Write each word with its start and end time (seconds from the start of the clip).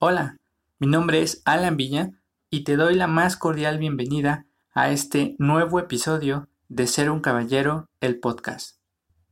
Hola, 0.00 0.38
mi 0.78 0.86
nombre 0.86 1.22
es 1.22 1.42
Alan 1.44 1.76
Villa 1.76 2.12
y 2.50 2.62
te 2.62 2.76
doy 2.76 2.94
la 2.94 3.08
más 3.08 3.36
cordial 3.36 3.78
bienvenida 3.78 4.46
a 4.72 4.90
este 4.92 5.34
nuevo 5.40 5.80
episodio 5.80 6.48
de 6.68 6.86
Ser 6.86 7.10
un 7.10 7.18
Caballero, 7.18 7.88
el 8.00 8.20
podcast. 8.20 8.78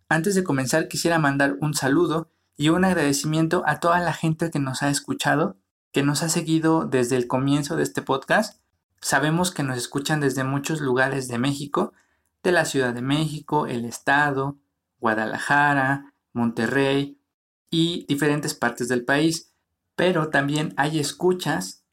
Antes 0.08 0.34
de 0.34 0.42
comenzar 0.42 0.88
quisiera 0.88 1.20
mandar 1.20 1.56
un 1.60 1.74
saludo 1.74 2.32
y 2.56 2.70
un 2.70 2.84
agradecimiento 2.84 3.62
a 3.64 3.78
toda 3.78 4.00
la 4.00 4.12
gente 4.12 4.50
que 4.50 4.58
nos 4.58 4.82
ha 4.82 4.90
escuchado, 4.90 5.56
que 5.92 6.02
nos 6.02 6.24
ha 6.24 6.28
seguido 6.28 6.84
desde 6.84 7.14
el 7.14 7.28
comienzo 7.28 7.76
de 7.76 7.84
este 7.84 8.02
podcast. 8.02 8.60
Sabemos 9.00 9.52
que 9.52 9.62
nos 9.62 9.78
escuchan 9.78 10.18
desde 10.18 10.42
muchos 10.42 10.80
lugares 10.80 11.28
de 11.28 11.38
México, 11.38 11.92
de 12.42 12.50
la 12.50 12.64
Ciudad 12.64 12.92
de 12.92 13.02
México, 13.02 13.68
el 13.68 13.84
Estado, 13.84 14.58
Guadalajara, 14.98 16.12
Monterrey 16.32 17.20
y 17.70 18.04
diferentes 18.08 18.54
partes 18.54 18.88
del 18.88 19.04
país 19.04 19.52
pero 19.96 20.28
también 20.28 20.74
hay 20.76 21.00
escuchas 21.00 21.84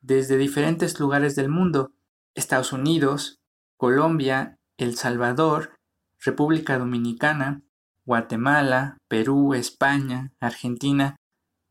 desde 0.00 0.38
diferentes 0.38 0.98
lugares 0.98 1.36
del 1.36 1.48
mundo, 1.48 1.92
Estados 2.34 2.72
Unidos, 2.72 3.40
Colombia, 3.76 4.58
El 4.78 4.96
Salvador, 4.96 5.74
República 6.18 6.78
Dominicana, 6.78 7.62
Guatemala, 8.04 8.98
Perú, 9.08 9.54
España, 9.54 10.32
Argentina. 10.40 11.16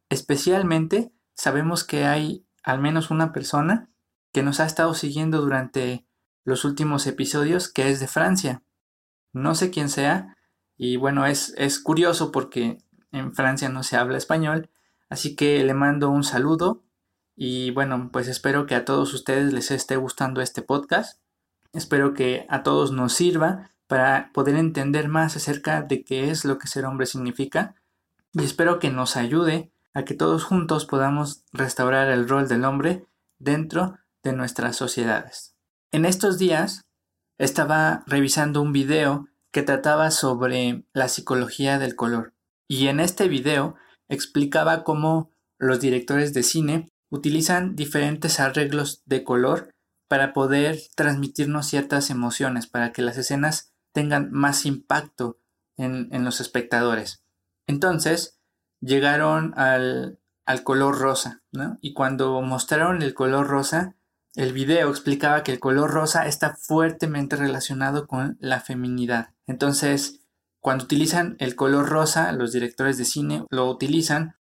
Especialmente 0.10 1.12
sabemos 1.34 1.84
que 1.84 2.06
hay 2.06 2.46
al 2.64 2.80
menos 2.80 3.10
una 3.10 3.32
persona 3.32 3.90
que 4.32 4.44
nos 4.44 4.60
ha 4.60 4.66
estado 4.66 4.94
siguiendo 4.94 5.42
durante 5.42 6.06
los 6.44 6.66
últimos 6.66 7.08
episodios 7.08 7.72
que 7.72 7.90
es 7.90 8.00
de 8.00 8.08
Francia. 8.08 8.64
No 9.34 9.56
sé 9.56 9.72
quién 9.72 9.90
sea 9.90 10.36
y 10.78 10.98
bueno, 10.98 11.26
es, 11.26 11.54
es 11.58 11.80
curioso 11.80 12.32
porque 12.32 12.78
en 13.12 13.34
Francia 13.34 13.70
no 13.70 13.84
se 13.84 13.98
habla 13.98 14.18
español 14.18 14.70
Así 15.10 15.36
que 15.36 15.64
le 15.64 15.74
mando 15.74 16.10
un 16.10 16.24
saludo 16.24 16.84
y 17.36 17.72
bueno, 17.72 18.10
pues 18.12 18.28
espero 18.28 18.66
que 18.66 18.76
a 18.76 18.86
todos 18.86 19.14
ustedes 19.14 19.54
les 19.54 19.72
esté 19.72 19.96
gustando 19.96 20.42
este 20.42 20.62
podcast. 20.62 21.22
Espero 21.74 22.14
que 22.14 22.46
a 22.50 22.64
todos 22.64 22.92
nos 22.92 23.14
sirva 23.14 23.70
para 23.88 24.32
poder 24.34 24.56
entender 24.56 25.08
más 25.08 25.36
acerca 25.36 25.82
de 25.82 26.04
qué 26.04 26.30
es 26.30 26.46
lo 26.46 26.58
que 26.58 26.68
ser 26.68 26.86
hombre 26.86 27.06
significa 27.06 27.76
y 28.34 28.44
espero 28.44 28.80
que 28.80 28.92
nos 28.92 29.16
ayude 29.18 29.72
a 29.94 30.06
que 30.06 30.14
todos 30.14 30.44
juntos 30.44 30.86
podamos 30.86 31.44
restaurar 31.52 32.10
el 32.10 32.30
rol 32.30 32.48
del 32.48 32.66
hombre 32.66 33.08
dentro 33.40 33.98
de 34.24 34.34
nuestras 34.34 34.76
sociedades. 34.76 35.56
En 35.92 36.06
estos 36.06 36.38
días 36.38 36.86
estaba 37.40 38.04
revisando 38.06 38.62
un 38.62 38.74
video 38.74 39.28
que 39.52 39.64
trataba 39.64 40.12
sobre 40.12 40.86
la 40.94 41.08
psicología 41.08 41.80
del 41.80 41.96
color 41.96 42.34
y 42.68 42.88
en 42.88 43.00
este 43.00 43.28
video 43.28 43.76
explicaba 44.10 44.84
cómo 44.84 45.32
los 45.58 45.80
directores 45.80 46.34
de 46.34 46.44
cine 46.44 46.90
utilizan 47.10 47.76
diferentes 47.76 48.40
arreglos 48.40 49.02
de 49.06 49.24
color 49.24 49.72
para 50.08 50.34
poder 50.34 50.80
transmitirnos 50.96 51.68
ciertas 51.68 52.10
emociones, 52.10 52.68
para 52.68 52.92
que 52.92 53.02
las 53.02 53.18
escenas 53.18 53.74
tengan 53.94 54.32
más 54.32 54.66
impacto 54.66 55.40
en, 55.78 56.10
los 56.26 56.42
espectadores. 56.42 57.24
Entonces, 57.68 58.40
llegaron 58.82 59.54
al, 59.56 60.20
al 60.46 60.64
color 60.64 60.98
rosa, 61.00 61.42
¿no? 61.52 61.78
Y 61.82 61.94
cuando 61.94 62.42
mostraron 62.42 63.02
el 63.02 63.14
color 63.14 63.48
rosa, 63.48 63.96
el 64.36 64.52
video 64.52 64.90
explicaba 64.90 65.44
que 65.44 65.54
el 65.54 65.60
color 65.60 65.92
rosa 65.92 66.28
está 66.28 66.56
fuertemente 66.56 67.36
relacionado 67.36 68.08
con 68.08 68.38
la 68.40 68.60
feminidad. 68.60 69.34
Entonces, 69.48 70.22
cuando 70.60 70.84
utilizan 70.84 71.36
el 71.40 71.56
color 71.56 71.88
rosa, 71.88 72.32
los 72.32 72.52
directores 72.52 72.98
de 72.98 73.06
cine 73.06 73.46
lo 73.50 73.70
utilizan 73.70 74.36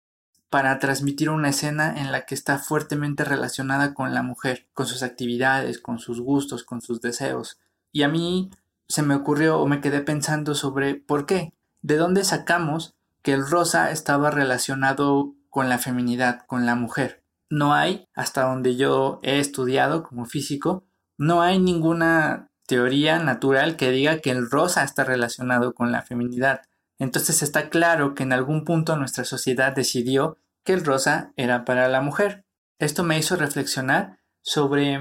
para 0.51 0.79
transmitir 0.79 1.31
una 1.31 1.51
escena 1.51 2.01
en 2.01 2.11
la 2.11 2.25
que 2.25 2.35
está 2.35 2.59
fuertemente 2.59 3.25
relacionada 3.25 3.95
con 3.95 4.15
la 4.15 4.23
mujer, 4.23 4.67
con 4.73 4.87
sus 4.87 5.03
actividades, 5.03 5.79
con 5.79 5.99
sus 5.99 6.21
gustos, 6.21 6.65
con 6.65 6.81
sus 6.81 7.01
deseos. 7.01 7.59
Y 7.93 8.03
a 8.03 8.09
mí 8.09 8.51
se 8.89 9.03
me 9.03 9.15
ocurrió 9.15 9.59
o 9.61 9.67
me 9.67 9.81
quedé 9.81 10.01
pensando 10.01 10.55
sobre 10.55 10.95
por 10.95 11.27
qué, 11.27 11.53
de 11.83 11.97
dónde 11.97 12.25
sacamos 12.25 12.95
que 13.23 13.35
el 13.35 13.47
rosa 13.47 13.91
estaba 13.91 14.31
relacionado 14.31 15.35
con 15.51 15.69
la 15.69 15.79
feminidad, 15.79 16.47
con 16.47 16.67
la 16.67 16.75
mujer. 16.75 17.23
No 17.51 17.75
hay, 17.75 18.07
hasta 18.15 18.43
donde 18.43 18.77
yo 18.77 19.21
he 19.23 19.39
estudiado 19.39 20.03
como 20.03 20.25
físico, 20.25 20.85
no 21.19 21.43
hay 21.43 21.59
ninguna 21.59 22.48
teoría 22.69 23.19
natural 23.19 23.77
que 23.77 23.91
diga 23.91 24.19
que 24.19 24.31
el 24.31 24.49
rosa 24.51 24.85
está 24.85 25.03
relacionado 25.03 25.73
con 25.73 25.91
la 25.91 26.03
feminidad. 26.03 26.61
Entonces 26.99 27.43
está 27.43 27.71
claro 27.71 28.15
que 28.15 28.25
en 28.25 28.35
algún 28.35 28.65
punto 28.65 28.95
nuestra 28.97 29.25
sociedad 29.25 29.75
decidió 29.75 30.37
que 30.65 30.75
el 30.75 30.85
rosa 30.85 31.33
era 31.37 31.65
para 31.65 31.89
la 31.89 32.03
mujer. 32.03 32.45
Esto 32.79 33.05
me 33.05 33.19
hizo 33.19 33.37
reflexionar 33.37 34.19
sobre 34.43 35.01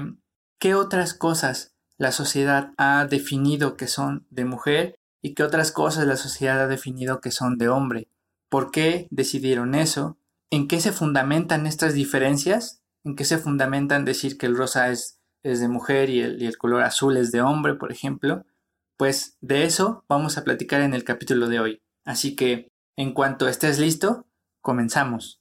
qué 0.58 0.74
otras 0.74 1.12
cosas 1.12 1.74
la 1.98 2.10
sociedad 2.10 2.72
ha 2.78 3.04
definido 3.04 3.76
que 3.76 3.86
son 3.86 4.26
de 4.30 4.46
mujer 4.46 4.98
y 5.20 5.34
qué 5.34 5.42
otras 5.42 5.70
cosas 5.70 6.06
la 6.06 6.16
sociedad 6.16 6.62
ha 6.62 6.68
definido 6.68 7.20
que 7.20 7.32
son 7.32 7.58
de 7.58 7.68
hombre. 7.68 8.08
¿Por 8.48 8.70
qué 8.70 9.08
decidieron 9.10 9.74
eso? 9.74 10.18
¿En 10.50 10.68
qué 10.68 10.80
se 10.80 10.92
fundamentan 10.92 11.66
estas 11.66 11.92
diferencias? 11.92 12.82
¿En 13.04 13.14
qué 13.14 13.26
se 13.26 13.36
fundamentan 13.36 14.06
decir 14.06 14.38
que 14.38 14.46
el 14.46 14.56
rosa 14.56 14.88
es 14.88 15.17
es 15.42 15.60
de 15.60 15.68
mujer 15.68 16.10
y 16.10 16.20
el, 16.20 16.58
color 16.58 16.82
azul 16.82 17.16
es 17.16 17.30
de 17.30 17.42
hombre, 17.42 17.74
por 17.74 17.92
ejemplo, 17.92 18.44
pues 18.96 19.36
de 19.40 19.64
eso 19.64 20.04
vamos 20.08 20.36
a 20.36 20.44
platicar 20.44 20.80
en 20.80 20.94
el 20.94 21.04
capítulo 21.04 21.48
de 21.48 21.60
hoy. 21.60 21.82
Así 22.04 22.34
que, 22.34 22.68
en 22.96 23.12
cuanto 23.12 23.48
estés 23.48 23.78
listo, 23.78 24.26
comenzamos. 24.60 25.40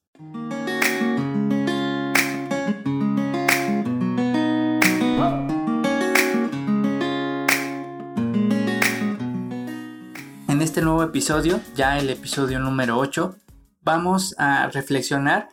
En 10.48 10.62
este 10.62 10.82
nuevo 10.82 11.04
episodio, 11.04 11.60
ya 11.76 11.98
el 11.98 12.10
episodio 12.10 12.60
número 12.60 12.98
8, 12.98 13.36
vamos 13.82 14.36
a 14.38 14.68
reflexionar 14.68 15.50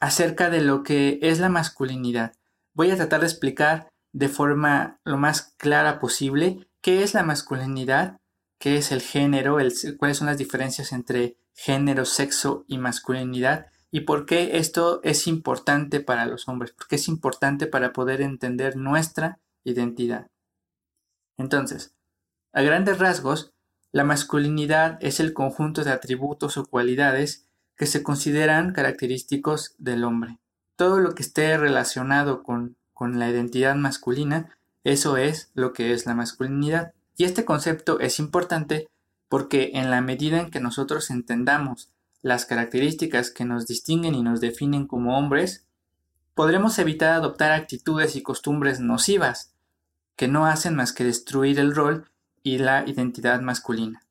acerca 0.00 0.48
de 0.48 0.60
lo 0.60 0.82
que 0.82 1.18
es 1.22 1.40
la 1.40 1.48
masculinidad 1.48 2.32
voy 2.74 2.90
a 2.90 2.96
tratar 2.96 3.20
de 3.20 3.26
explicar 3.26 3.88
de 4.12 4.28
forma 4.28 5.00
lo 5.04 5.16
más 5.16 5.54
clara 5.56 5.98
posible 5.98 6.68
qué 6.80 7.02
es 7.02 7.14
la 7.14 7.22
masculinidad, 7.22 8.18
qué 8.58 8.76
es 8.76 8.92
el 8.92 9.00
género, 9.00 9.58
cuáles 9.96 10.18
son 10.18 10.26
las 10.26 10.38
diferencias 10.38 10.92
entre 10.92 11.36
género, 11.54 12.04
sexo 12.04 12.64
y 12.68 12.78
masculinidad 12.78 13.66
y 13.90 14.00
por 14.00 14.26
qué 14.26 14.58
esto 14.58 15.00
es 15.04 15.26
importante 15.26 16.00
para 16.00 16.26
los 16.26 16.48
hombres, 16.48 16.72
porque 16.72 16.96
es 16.96 17.08
importante 17.08 17.66
para 17.66 17.92
poder 17.92 18.20
entender 18.20 18.76
nuestra 18.76 19.38
identidad. 19.62 20.26
Entonces, 21.38 21.94
a 22.52 22.62
grandes 22.62 22.98
rasgos, 22.98 23.52
la 23.92 24.04
masculinidad 24.04 24.98
es 25.00 25.20
el 25.20 25.32
conjunto 25.32 25.84
de 25.84 25.92
atributos 25.92 26.56
o 26.56 26.66
cualidades 26.66 27.46
que 27.76 27.86
se 27.86 28.02
consideran 28.02 28.72
característicos 28.72 29.74
del 29.78 30.04
hombre 30.04 30.40
todo 30.76 31.00
lo 31.00 31.14
que 31.14 31.22
esté 31.22 31.56
relacionado 31.56 32.42
con, 32.42 32.76
con 32.92 33.18
la 33.18 33.28
identidad 33.28 33.74
masculina, 33.74 34.56
eso 34.82 35.16
es 35.16 35.50
lo 35.54 35.72
que 35.72 35.92
es 35.92 36.06
la 36.06 36.14
masculinidad. 36.14 36.92
Y 37.16 37.24
este 37.24 37.44
concepto 37.44 38.00
es 38.00 38.18
importante 38.18 38.88
porque 39.28 39.72
en 39.74 39.90
la 39.90 40.00
medida 40.00 40.40
en 40.40 40.50
que 40.50 40.60
nosotros 40.60 41.10
entendamos 41.10 41.90
las 42.22 42.46
características 42.46 43.30
que 43.30 43.44
nos 43.44 43.66
distinguen 43.66 44.14
y 44.14 44.22
nos 44.22 44.40
definen 44.40 44.86
como 44.86 45.18
hombres, 45.18 45.66
podremos 46.34 46.78
evitar 46.78 47.12
adoptar 47.12 47.52
actitudes 47.52 48.16
y 48.16 48.22
costumbres 48.22 48.80
nocivas 48.80 49.52
que 50.16 50.28
no 50.28 50.46
hacen 50.46 50.74
más 50.74 50.92
que 50.92 51.04
destruir 51.04 51.58
el 51.58 51.74
rol 51.74 52.10
y 52.42 52.58
la 52.58 52.86
identidad 52.86 53.40
masculina. 53.40 54.02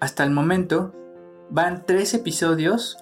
Hasta 0.00 0.24
el 0.24 0.30
momento 0.30 0.94
van 1.50 1.84
tres 1.86 2.14
episodios 2.14 3.01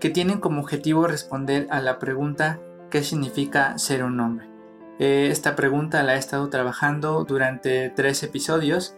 que 0.00 0.10
tienen 0.10 0.40
como 0.40 0.60
objetivo 0.60 1.06
responder 1.06 1.66
a 1.70 1.80
la 1.80 1.98
pregunta 1.98 2.60
¿qué 2.90 3.02
significa 3.02 3.78
ser 3.78 4.02
un 4.02 4.20
hombre? 4.20 4.48
Eh, 4.98 5.28
esta 5.30 5.54
pregunta 5.54 6.02
la 6.02 6.16
he 6.16 6.18
estado 6.18 6.48
trabajando 6.48 7.24
durante 7.24 7.90
tres 7.90 8.22
episodios 8.22 8.96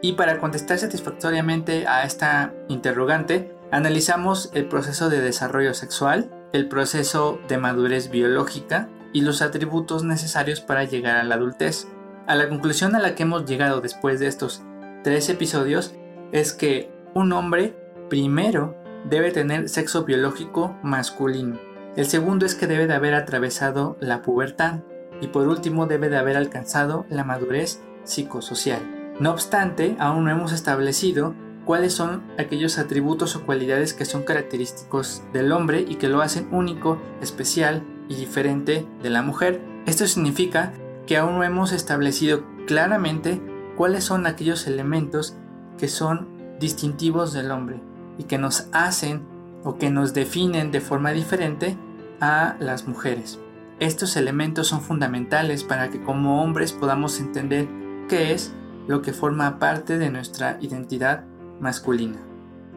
y 0.00 0.12
para 0.14 0.38
contestar 0.38 0.78
satisfactoriamente 0.78 1.86
a 1.86 2.04
esta 2.04 2.54
interrogante 2.68 3.54
analizamos 3.70 4.50
el 4.54 4.66
proceso 4.66 5.10
de 5.10 5.20
desarrollo 5.20 5.74
sexual, 5.74 6.30
el 6.52 6.68
proceso 6.68 7.38
de 7.48 7.58
madurez 7.58 8.10
biológica 8.10 8.88
y 9.12 9.20
los 9.20 9.42
atributos 9.42 10.04
necesarios 10.04 10.60
para 10.60 10.84
llegar 10.84 11.16
a 11.16 11.24
la 11.24 11.34
adultez. 11.36 11.86
A 12.26 12.34
la 12.34 12.48
conclusión 12.48 12.94
a 12.94 13.00
la 13.00 13.14
que 13.14 13.24
hemos 13.24 13.44
llegado 13.44 13.80
después 13.80 14.20
de 14.20 14.26
estos 14.26 14.62
tres 15.04 15.28
episodios 15.28 15.94
es 16.32 16.52
que 16.52 16.90
un 17.14 17.32
hombre 17.32 17.76
primero 18.08 18.81
debe 19.04 19.30
tener 19.30 19.68
sexo 19.68 20.04
biológico 20.04 20.76
masculino. 20.82 21.58
El 21.96 22.06
segundo 22.06 22.46
es 22.46 22.54
que 22.54 22.66
debe 22.66 22.86
de 22.86 22.94
haber 22.94 23.14
atravesado 23.14 23.96
la 24.00 24.22
pubertad. 24.22 24.80
Y 25.20 25.28
por 25.28 25.46
último 25.46 25.86
debe 25.86 26.08
de 26.08 26.16
haber 26.16 26.36
alcanzado 26.36 27.06
la 27.08 27.22
madurez 27.22 27.80
psicosocial. 28.04 29.14
No 29.20 29.30
obstante, 29.30 29.94
aún 30.00 30.24
no 30.24 30.30
hemos 30.30 30.52
establecido 30.52 31.34
cuáles 31.64 31.92
son 31.92 32.22
aquellos 32.38 32.78
atributos 32.78 33.36
o 33.36 33.44
cualidades 33.44 33.94
que 33.94 34.04
son 34.04 34.24
característicos 34.24 35.22
del 35.32 35.52
hombre 35.52 35.84
y 35.86 35.96
que 35.96 36.08
lo 36.08 36.22
hacen 36.22 36.48
único, 36.50 36.98
especial 37.20 37.84
y 38.08 38.16
diferente 38.16 38.84
de 39.02 39.10
la 39.10 39.22
mujer. 39.22 39.60
Esto 39.86 40.06
significa 40.06 40.72
que 41.06 41.18
aún 41.18 41.36
no 41.36 41.44
hemos 41.44 41.72
establecido 41.72 42.44
claramente 42.66 43.40
cuáles 43.76 44.02
son 44.02 44.26
aquellos 44.26 44.66
elementos 44.66 45.36
que 45.78 45.88
son 45.88 46.28
distintivos 46.58 47.32
del 47.32 47.50
hombre 47.52 47.80
y 48.22 48.24
que 48.24 48.38
nos 48.38 48.68
hacen 48.72 49.22
o 49.64 49.78
que 49.78 49.90
nos 49.90 50.14
definen 50.14 50.70
de 50.70 50.80
forma 50.80 51.10
diferente 51.10 51.76
a 52.20 52.54
las 52.60 52.86
mujeres. 52.86 53.40
Estos 53.80 54.16
elementos 54.16 54.68
son 54.68 54.80
fundamentales 54.80 55.64
para 55.64 55.90
que 55.90 56.00
como 56.00 56.40
hombres 56.40 56.72
podamos 56.72 57.18
entender 57.18 57.66
qué 58.08 58.32
es 58.32 58.54
lo 58.86 59.02
que 59.02 59.12
forma 59.12 59.58
parte 59.58 59.98
de 59.98 60.10
nuestra 60.10 60.56
identidad 60.60 61.24
masculina. 61.58 62.18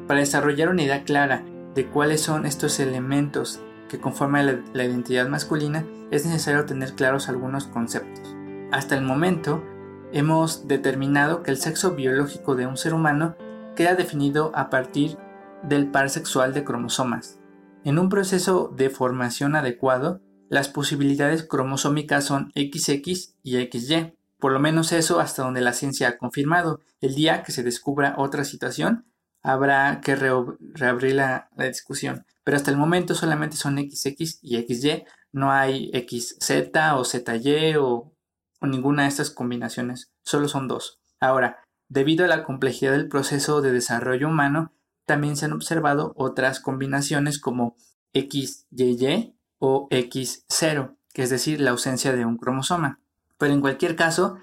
Para 0.07 0.21
desarrollar 0.21 0.69
una 0.69 0.81
idea 0.81 1.03
clara 1.03 1.44
de 1.75 1.86
cuáles 1.86 2.21
son 2.21 2.47
estos 2.47 2.80
elementos 2.80 3.59
que 3.88 4.00
conforman 4.00 4.63
la, 4.74 4.83
identidad 4.83 5.27
masculina, 5.27 5.86
es 6.09 6.25
necesario 6.25 6.65
tener 6.65 6.94
claros 6.94 7.30
algunos 7.30 7.68
conceptos. 7.68 8.36
Hasta 8.71 8.95
el 8.95 9.03
momento, 9.03 9.63
hemos 10.12 10.68
determinado 10.68 11.44
que 11.44 11.51
el 11.51 11.57
sexo 11.57 11.92
biológico 11.92 12.56
de 12.56 12.65
un 12.65 12.77
ser 12.77 12.95
humano 12.95 13.36
queda 13.75 13.94
definido 13.94 14.51
a 14.56 14.71
partir 14.71 15.19
del 15.68 15.90
par 15.90 16.10
sexual 16.10 16.54
de 16.54 16.64
cromosomas. 16.64 17.40
En 17.84 18.00
un 18.00 18.10
proceso 18.10 18.72
de 18.76 18.90
formación 18.90 19.56
adecuado, 19.56 20.22
las 20.50 20.70
posibilidades 20.70 21.44
cromosómicas 21.44 22.26
son 22.26 22.52
XX 22.56 23.36
y 23.44 23.58
XY. 23.58 24.14
Por 24.40 24.52
lo 24.52 24.60
menos 24.60 24.92
eso 24.92 25.20
hasta 25.20 25.44
donde 25.44 25.62
la 25.62 25.74
ciencia 25.74 26.10
ha 26.10 26.18
confirmado. 26.18 26.82
El 27.02 27.16
día 27.16 27.44
que 27.44 27.52
se 27.52 27.64
descubra 27.64 28.16
otra 28.18 28.44
situación, 28.44 29.06
habrá 29.42 30.02
que 30.02 30.16
reabrir 30.16 31.16
la, 31.16 31.50
discusión. 31.58 32.26
Pero 32.44 32.58
hasta 32.58 32.72
el 32.72 32.78
momento 32.78 33.16
solamente 33.16 33.56
son 33.56 33.78
XX 33.78 34.40
y 34.42 34.58
XY. 34.62 35.06
No 35.32 35.52
hay 35.52 35.92
XZ 35.94 36.50
o 36.96 37.04
ZY 37.04 37.76
o, 37.78 38.14
o 38.62 38.68
ninguna 38.68 39.04
de 39.04 39.10
estas 39.10 39.32
combinaciones. 39.32 40.12
Solo 40.24 40.48
son 40.48 40.68
dos. 40.68 41.00
Ahora, 41.20 41.60
debido 41.90 42.26
a 42.26 42.28
la 42.28 42.44
complejidad 42.44 42.92
del 42.92 43.08
proceso 43.08 43.62
de 43.62 43.72
desarrollo 43.72 44.28
humano, 44.28 44.75
también 45.06 45.36
se 45.36 45.46
han 45.46 45.54
observado 45.54 46.13
otras 46.16 46.60
combinaciones 46.60 47.40
como 47.40 47.75
XYY 48.13 49.36
o 49.60 49.88
X0, 49.90 50.96
que 51.13 51.24
es 51.24 51.30
decir, 51.30 51.62
la 51.62 51.72
ausencia 51.72 52.13
de 52.13 52.25
un 52.25 52.38
cromosoma. 52.38 53.00
Pero 53.38 53.54
en 53.54 53.62
cualquier 53.62 53.96
caso, 53.96 54.38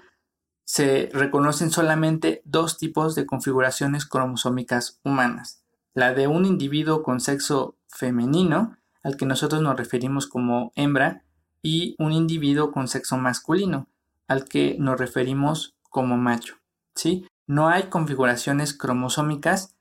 se 0.65 1.09
reconocen 1.13 1.71
solamente 1.71 2.41
dos 2.45 2.77
tipos 2.77 3.15
de 3.15 3.25
configuraciones 3.25 4.05
cromosómicas 4.05 4.99
humanas. 5.03 5.63
La 5.93 6.13
de 6.13 6.27
un 6.27 6.45
individuo 6.45 7.03
con 7.03 7.19
sexo 7.19 7.77
femenino, 7.87 8.77
al 9.03 9.17
que 9.17 9.25
nosotros 9.25 9.61
nos 9.61 9.77
referimos 9.77 10.27
como 10.27 10.71
hembra, 10.75 11.23
y 11.61 11.95
un 11.99 12.11
individuo 12.11 12.71
con 12.71 12.87
sexo 12.87 13.17
masculino, 13.17 13.87
al 14.27 14.45
que 14.45 14.75
nos 14.79 14.99
referimos 14.99 15.75
como 15.89 16.17
macho. 16.17 16.55
¿sí? 16.95 17.27
No 17.45 17.67
hay 17.67 17.83
configuraciones 17.83 18.73
cromosómicas 18.73 19.72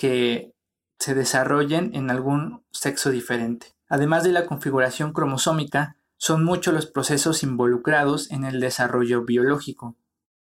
que 0.00 0.54
se 0.98 1.14
desarrollen 1.14 1.94
en 1.94 2.10
algún 2.10 2.64
sexo 2.72 3.10
diferente. 3.10 3.74
Además 3.86 4.24
de 4.24 4.32
la 4.32 4.46
configuración 4.46 5.12
cromosómica, 5.12 5.98
son 6.16 6.42
muchos 6.42 6.72
los 6.72 6.86
procesos 6.86 7.42
involucrados 7.42 8.30
en 8.30 8.44
el 8.44 8.60
desarrollo 8.60 9.26
biológico, 9.26 9.98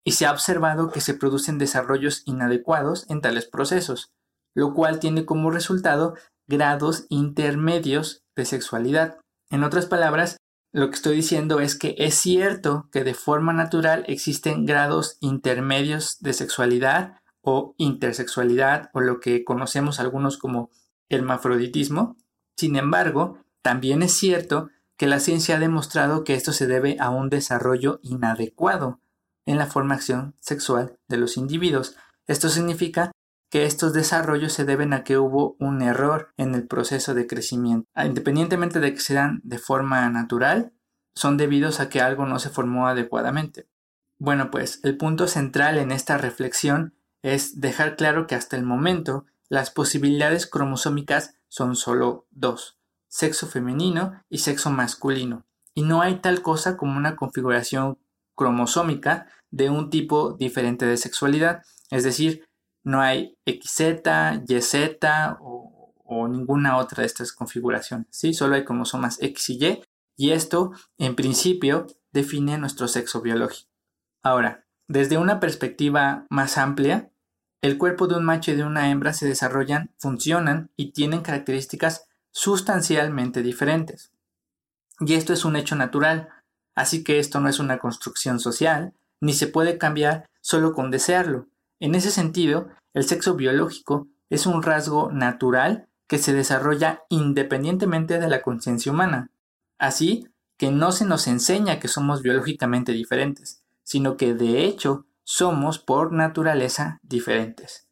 y 0.04 0.12
se 0.12 0.26
ha 0.26 0.32
observado 0.32 0.90
que 0.90 1.00
se 1.00 1.14
producen 1.14 1.56
desarrollos 1.56 2.22
inadecuados 2.26 3.08
en 3.08 3.22
tales 3.22 3.46
procesos, 3.46 4.12
lo 4.54 4.74
cual 4.74 5.00
tiene 5.00 5.24
como 5.24 5.50
resultado 5.50 6.16
grados 6.46 7.06
intermedios 7.08 8.24
de 8.36 8.44
sexualidad. 8.44 9.16
En 9.48 9.64
otras 9.64 9.86
palabras, 9.86 10.36
lo 10.70 10.90
que 10.90 10.96
estoy 10.96 11.16
diciendo 11.16 11.60
es 11.60 11.78
que 11.78 11.94
es 11.96 12.14
cierto 12.14 12.90
que 12.92 13.04
de 13.04 13.14
forma 13.14 13.54
natural 13.54 14.04
existen 14.06 14.66
grados 14.66 15.16
intermedios 15.20 16.18
de 16.20 16.34
sexualidad 16.34 17.16
o 17.48 17.76
intersexualidad 17.78 18.90
o 18.92 19.00
lo 19.00 19.20
que 19.20 19.44
conocemos 19.44 20.00
algunos 20.00 20.36
como 20.36 20.70
hermafroditismo. 21.08 22.16
Sin 22.56 22.74
embargo, 22.74 23.38
también 23.62 24.02
es 24.02 24.14
cierto 24.14 24.68
que 24.96 25.06
la 25.06 25.20
ciencia 25.20 25.54
ha 25.54 25.60
demostrado 25.60 26.24
que 26.24 26.34
esto 26.34 26.52
se 26.52 26.66
debe 26.66 26.96
a 26.98 27.10
un 27.10 27.30
desarrollo 27.30 28.00
inadecuado 28.02 29.00
en 29.46 29.58
la 29.58 29.66
formación 29.66 30.34
sexual 30.40 30.98
de 31.06 31.18
los 31.18 31.36
individuos. 31.36 31.96
Esto 32.26 32.48
significa 32.48 33.12
que 33.48 33.64
estos 33.64 33.92
desarrollos 33.92 34.52
se 34.52 34.64
deben 34.64 34.92
a 34.92 35.04
que 35.04 35.16
hubo 35.16 35.54
un 35.60 35.82
error 35.82 36.34
en 36.36 36.52
el 36.52 36.66
proceso 36.66 37.14
de 37.14 37.28
crecimiento. 37.28 37.88
Ah, 37.94 38.06
independientemente 38.06 38.80
de 38.80 38.92
que 38.92 39.00
sean 39.00 39.40
de 39.44 39.58
forma 39.58 40.08
natural, 40.10 40.72
son 41.14 41.36
debidos 41.36 41.78
a 41.78 41.88
que 41.88 42.00
algo 42.00 42.26
no 42.26 42.40
se 42.40 42.50
formó 42.50 42.88
adecuadamente. 42.88 43.68
Bueno, 44.18 44.50
pues 44.50 44.80
el 44.82 44.96
punto 44.96 45.28
central 45.28 45.78
en 45.78 45.92
esta 45.92 46.18
reflexión 46.18 46.95
es 47.26 47.60
dejar 47.60 47.96
claro 47.96 48.28
que 48.28 48.36
hasta 48.36 48.56
el 48.56 48.62
momento 48.62 49.26
las 49.48 49.72
posibilidades 49.72 50.46
cromosómicas 50.46 51.34
son 51.48 51.74
solo 51.74 52.28
dos, 52.30 52.78
sexo 53.08 53.48
femenino 53.48 54.22
y 54.28 54.38
sexo 54.38 54.70
masculino, 54.70 55.44
y 55.74 55.82
no 55.82 56.02
hay 56.02 56.20
tal 56.20 56.40
cosa 56.40 56.76
como 56.76 56.96
una 56.96 57.16
configuración 57.16 57.98
cromosómica 58.36 59.26
de 59.50 59.70
un 59.70 59.90
tipo 59.90 60.34
diferente 60.34 60.86
de 60.86 60.96
sexualidad, 60.96 61.64
es 61.90 62.04
decir, 62.04 62.46
no 62.84 63.00
hay 63.00 63.36
XZ, 63.44 64.04
YZ 64.46 64.74
o, 65.40 65.94
o 66.04 66.28
ninguna 66.28 66.76
otra 66.76 67.00
de 67.00 67.08
estas 67.08 67.32
configuraciones, 67.32 68.06
¿sí? 68.10 68.34
solo 68.34 68.54
hay 68.54 68.64
cromosomas 68.64 69.20
X 69.20 69.50
y 69.50 69.64
Y, 69.64 69.82
y 70.16 70.30
esto, 70.30 70.70
en 70.96 71.16
principio, 71.16 71.88
define 72.12 72.56
nuestro 72.56 72.86
sexo 72.86 73.20
biológico. 73.20 73.68
Ahora, 74.22 74.64
desde 74.86 75.18
una 75.18 75.40
perspectiva 75.40 76.24
más 76.30 76.56
amplia, 76.56 77.10
el 77.66 77.78
cuerpo 77.78 78.06
de 78.06 78.16
un 78.16 78.24
macho 78.24 78.52
y 78.52 78.56
de 78.56 78.64
una 78.64 78.90
hembra 78.90 79.12
se 79.12 79.26
desarrollan, 79.26 79.90
funcionan 79.98 80.70
y 80.76 80.92
tienen 80.92 81.22
características 81.22 82.06
sustancialmente 82.30 83.42
diferentes. 83.42 84.12
Y 85.00 85.14
esto 85.14 85.32
es 85.32 85.44
un 85.44 85.56
hecho 85.56 85.74
natural, 85.74 86.28
así 86.74 87.02
que 87.02 87.18
esto 87.18 87.40
no 87.40 87.48
es 87.48 87.58
una 87.58 87.78
construcción 87.78 88.40
social, 88.40 88.94
ni 89.20 89.32
se 89.32 89.46
puede 89.46 89.78
cambiar 89.78 90.28
solo 90.40 90.72
con 90.72 90.90
desearlo. 90.90 91.48
En 91.80 91.94
ese 91.94 92.10
sentido, 92.10 92.68
el 92.94 93.04
sexo 93.04 93.34
biológico 93.34 94.06
es 94.30 94.46
un 94.46 94.62
rasgo 94.62 95.10
natural 95.10 95.88
que 96.06 96.18
se 96.18 96.32
desarrolla 96.32 97.02
independientemente 97.08 98.18
de 98.18 98.28
la 98.28 98.42
conciencia 98.42 98.92
humana. 98.92 99.30
Así 99.78 100.28
que 100.56 100.70
no 100.70 100.92
se 100.92 101.04
nos 101.04 101.26
enseña 101.26 101.80
que 101.80 101.88
somos 101.88 102.22
biológicamente 102.22 102.92
diferentes, 102.92 103.62
sino 103.82 104.16
que 104.16 104.34
de 104.34 104.64
hecho 104.64 105.05
somos 105.28 105.80
por 105.80 106.12
naturaleza 106.12 107.00
diferentes. 107.02 107.88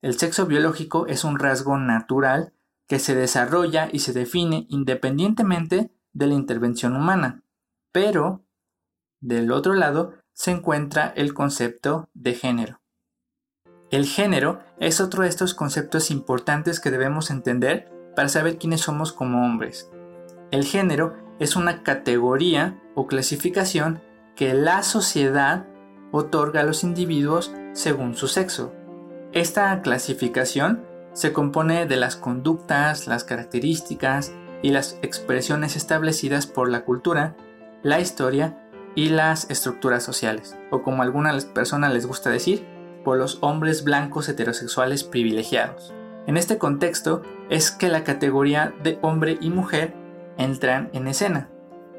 El 0.00 0.18
sexo 0.18 0.46
biológico 0.46 1.06
es 1.08 1.24
un 1.24 1.38
rasgo 1.38 1.76
natural 1.76 2.54
que 2.88 2.98
se 2.98 3.14
desarrolla 3.14 3.90
y 3.92 3.98
se 3.98 4.14
define 4.14 4.66
independientemente 4.70 5.92
de 6.14 6.26
la 6.26 6.32
intervención 6.32 6.96
humana. 6.96 7.42
Pero, 7.92 8.46
del 9.20 9.52
otro 9.52 9.74
lado, 9.74 10.14
se 10.32 10.52
encuentra 10.52 11.12
el 11.16 11.34
concepto 11.34 12.08
de 12.14 12.32
género. 12.32 12.80
El 13.90 14.06
género 14.06 14.60
es 14.78 15.02
otro 15.02 15.24
de 15.24 15.28
estos 15.28 15.52
conceptos 15.52 16.10
importantes 16.10 16.80
que 16.80 16.90
debemos 16.90 17.30
entender 17.30 17.92
para 18.16 18.30
saber 18.30 18.56
quiénes 18.56 18.80
somos 18.80 19.12
como 19.12 19.44
hombres. 19.44 19.90
El 20.50 20.64
género 20.64 21.14
es 21.38 21.56
una 21.56 21.82
categoría 21.82 22.80
o 22.94 23.06
clasificación 23.06 24.00
que 24.34 24.54
la 24.54 24.82
sociedad 24.82 25.66
otorga 26.12 26.60
a 26.60 26.64
los 26.64 26.84
individuos 26.84 27.52
según 27.72 28.14
su 28.14 28.28
sexo. 28.28 28.72
Esta 29.32 29.80
clasificación 29.82 30.84
se 31.12 31.32
compone 31.32 31.86
de 31.86 31.96
las 31.96 32.16
conductas, 32.16 33.06
las 33.06 33.24
características 33.24 34.32
y 34.62 34.70
las 34.70 34.98
expresiones 35.02 35.76
establecidas 35.76 36.46
por 36.46 36.70
la 36.70 36.84
cultura, 36.84 37.36
la 37.82 38.00
historia 38.00 38.58
y 38.94 39.08
las 39.08 39.50
estructuras 39.50 40.02
sociales, 40.02 40.56
o 40.70 40.82
como 40.82 41.02
a 41.02 41.04
algunas 41.04 41.44
personas 41.44 41.92
les 41.92 42.06
gusta 42.06 42.30
decir, 42.30 42.66
por 43.04 43.16
los 43.16 43.38
hombres 43.40 43.84
blancos 43.84 44.28
heterosexuales 44.28 45.04
privilegiados. 45.04 45.94
En 46.26 46.36
este 46.36 46.58
contexto 46.58 47.22
es 47.48 47.70
que 47.70 47.88
la 47.88 48.04
categoría 48.04 48.74
de 48.82 48.98
hombre 49.02 49.38
y 49.40 49.50
mujer 49.50 49.94
entran 50.36 50.90
en 50.92 51.08
escena, 51.08 51.48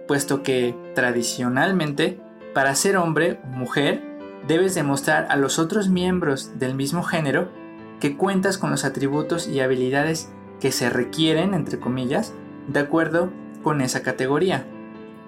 puesto 0.08 0.44
que 0.44 0.76
tradicionalmente 0.96 2.20
para 2.54 2.76
ser 2.76 2.98
hombre 2.98 3.40
o 3.44 3.48
mujer, 3.48 4.04
debes 4.48 4.76
demostrar 4.76 5.28
a 5.30 5.36
los 5.36 5.60
otros 5.60 5.90
miembros 5.90 6.58
del 6.60 6.76
mismo 6.76 7.04
género 7.04 7.50
que 8.00 8.18
cuentas 8.18 8.58
con 8.58 8.72
los 8.72 8.84
atributos 8.84 9.48
y 9.48 9.60
habilidades 9.60 10.32
que 10.60 10.72
se 10.72 10.90
requieren, 10.90 11.54
entre 11.54 11.80
comillas, 11.80 12.34
de 12.68 12.80
acuerdo 12.80 13.32
con 13.64 13.82
esa 13.82 14.02
categoría. 14.02 14.66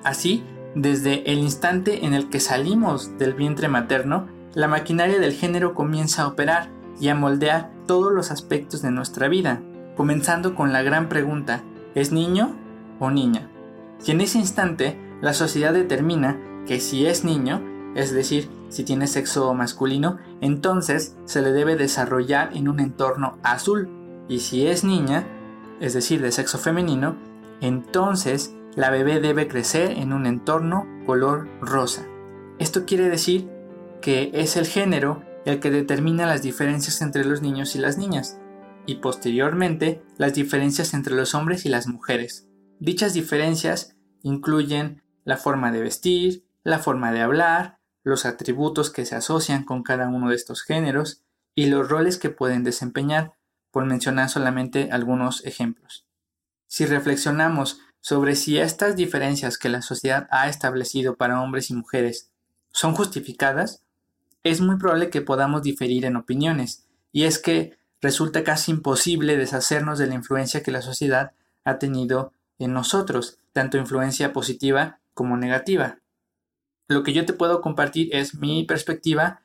Así, 0.03 0.43
desde 0.75 1.31
el 1.31 1.39
instante 1.39 2.05
en 2.05 2.13
el 2.13 2.29
que 2.29 2.39
salimos 2.39 3.17
del 3.17 3.33
vientre 3.33 3.67
materno, 3.67 4.27
la 4.53 4.67
maquinaria 4.67 5.19
del 5.19 5.33
género 5.33 5.73
comienza 5.73 6.23
a 6.23 6.27
operar 6.27 6.69
y 6.99 7.09
a 7.09 7.15
moldear 7.15 7.71
todos 7.87 8.11
los 8.11 8.31
aspectos 8.31 8.81
de 8.81 8.91
nuestra 8.91 9.27
vida, 9.27 9.61
comenzando 9.95 10.55
con 10.55 10.73
la 10.73 10.81
gran 10.81 11.09
pregunta, 11.09 11.63
¿es 11.95 12.11
niño 12.11 12.55
o 12.99 13.11
niña? 13.11 13.49
Y 14.05 14.11
en 14.11 14.21
ese 14.21 14.39
instante, 14.39 14.99
la 15.21 15.33
sociedad 15.33 15.73
determina 15.73 16.37
que 16.65 16.79
si 16.79 17.05
es 17.05 17.23
niño, 17.23 17.61
es 17.95 18.13
decir, 18.13 18.49
si 18.69 18.83
tiene 18.83 19.07
sexo 19.07 19.53
masculino, 19.53 20.17
entonces 20.41 21.15
se 21.25 21.41
le 21.41 21.51
debe 21.51 21.75
desarrollar 21.75 22.55
en 22.55 22.67
un 22.67 22.79
entorno 22.79 23.37
azul, 23.43 23.89
y 24.27 24.39
si 24.39 24.67
es 24.67 24.83
niña, 24.83 25.27
es 25.79 25.93
decir, 25.93 26.21
de 26.21 26.31
sexo 26.31 26.57
femenino, 26.57 27.17
entonces 27.61 28.55
la 28.75 28.89
bebé 28.89 29.19
debe 29.19 29.47
crecer 29.47 29.91
en 29.91 30.13
un 30.13 30.25
entorno 30.25 30.87
color 31.05 31.47
rosa. 31.61 32.07
Esto 32.59 32.85
quiere 32.85 33.09
decir 33.09 33.49
que 34.01 34.31
es 34.33 34.57
el 34.57 34.65
género 34.65 35.23
el 35.45 35.59
que 35.59 35.71
determina 35.71 36.25
las 36.25 36.41
diferencias 36.41 37.01
entre 37.01 37.25
los 37.25 37.41
niños 37.41 37.75
y 37.75 37.79
las 37.79 37.97
niñas, 37.97 38.39
y 38.85 38.95
posteriormente 38.95 40.01
las 40.17 40.33
diferencias 40.33 40.93
entre 40.93 41.15
los 41.15 41.35
hombres 41.35 41.65
y 41.65 41.69
las 41.69 41.87
mujeres. 41.87 42.47
Dichas 42.79 43.13
diferencias 43.13 43.95
incluyen 44.23 45.03
la 45.25 45.37
forma 45.37 45.71
de 45.71 45.81
vestir, 45.81 46.45
la 46.63 46.79
forma 46.79 47.11
de 47.11 47.21
hablar, 47.21 47.79
los 48.03 48.25
atributos 48.25 48.89
que 48.89 49.05
se 49.05 49.15
asocian 49.15 49.63
con 49.63 49.83
cada 49.83 50.07
uno 50.07 50.29
de 50.29 50.35
estos 50.35 50.61
géneros 50.61 51.21
y 51.55 51.67
los 51.67 51.89
roles 51.89 52.17
que 52.17 52.29
pueden 52.29 52.63
desempeñar, 52.63 53.33
por 53.71 53.85
mencionar 53.85 54.29
solamente 54.29 54.89
algunos 54.91 55.43
ejemplos. 55.45 56.05
Si 56.67 56.85
reflexionamos 56.85 57.79
sobre 58.01 58.35
si 58.35 58.59
estas 58.59 58.95
diferencias 58.95 59.57
que 59.57 59.69
la 59.69 59.81
sociedad 59.81 60.27
ha 60.29 60.47
establecido 60.47 61.15
para 61.15 61.41
hombres 61.41 61.69
y 61.69 61.73
mujeres 61.73 62.29
son 62.71 62.93
justificadas, 62.93 63.81
es 64.43 64.61
muy 64.61 64.77
probable 64.77 65.09
que 65.09 65.21
podamos 65.21 65.63
diferir 65.63 66.05
en 66.05 66.17
opiniones, 66.17 66.85
y 67.11 67.23
es 67.23 67.39
que 67.39 67.77
resulta 68.01 68.43
casi 68.43 68.71
imposible 68.71 69.37
deshacernos 69.37 69.97
de 69.97 70.07
la 70.07 70.15
influencia 70.15 70.61
que 70.61 70.71
la 70.71 70.81
sociedad 70.81 71.31
ha 71.63 71.79
tenido 71.79 72.33
en 72.59 72.73
nosotros, 72.73 73.39
tanto 73.53 73.77
influencia 73.77 74.33
positiva 74.33 74.99
como 75.13 75.37
negativa. 75.37 75.99
Lo 76.87 77.03
que 77.03 77.13
yo 77.13 77.25
te 77.25 77.33
puedo 77.33 77.61
compartir 77.61 78.09
es 78.13 78.35
mi 78.35 78.63
perspectiva, 78.65 79.41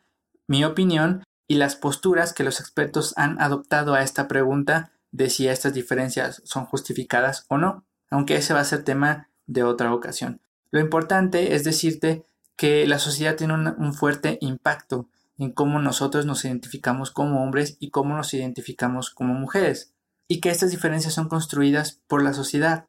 mi 0.46 0.64
opinión 0.64 1.24
y 1.46 1.54
las 1.54 1.76
posturas 1.76 2.32
que 2.32 2.44
los 2.44 2.60
expertos 2.60 3.14
han 3.16 3.40
adoptado 3.40 3.94
a 3.94 4.02
esta 4.02 4.28
pregunta 4.28 4.92
de 5.12 5.30
si 5.30 5.48
estas 5.48 5.74
diferencias 5.74 6.42
son 6.44 6.66
justificadas 6.66 7.46
o 7.48 7.56
no, 7.58 7.84
aunque 8.10 8.36
ese 8.36 8.54
va 8.54 8.60
a 8.60 8.64
ser 8.64 8.84
tema 8.84 9.28
de 9.46 9.62
otra 9.62 9.92
ocasión. 9.94 10.40
Lo 10.70 10.80
importante 10.80 11.54
es 11.54 11.64
decirte 11.64 12.24
que 12.56 12.86
la 12.86 12.98
sociedad 12.98 13.36
tiene 13.36 13.54
un, 13.54 13.94
fuerte 13.94 14.38
impacto 14.40 15.08
en 15.38 15.52
cómo 15.52 15.78
nosotros 15.78 16.26
nos 16.26 16.44
identificamos 16.44 17.10
como 17.10 17.42
hombres 17.42 17.76
y 17.78 17.90
cómo 17.90 18.16
nos 18.16 18.34
identificamos 18.34 19.10
como 19.10 19.34
mujeres, 19.34 19.94
y 20.26 20.40
que 20.40 20.50
estas 20.50 20.70
diferencias 20.70 21.14
son 21.14 21.28
construidas 21.28 22.00
por 22.06 22.22
la 22.22 22.34
sociedad. 22.34 22.86